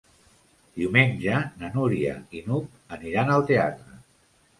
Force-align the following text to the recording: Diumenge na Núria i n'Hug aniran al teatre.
Diumenge 0.77 1.41
na 1.59 1.69
Núria 1.75 2.15
i 2.39 2.41
n'Hug 2.47 2.81
aniran 2.97 3.31
al 3.35 3.45
teatre. 3.53 4.01